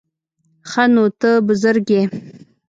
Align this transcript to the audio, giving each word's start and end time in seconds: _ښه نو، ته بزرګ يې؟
_ښه 0.69 0.83
نو، 0.93 1.03
ته 1.19 1.29
بزرګ 1.47 1.87
يې؟ 1.95 2.03